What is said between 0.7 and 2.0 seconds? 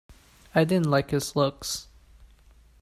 like his looks.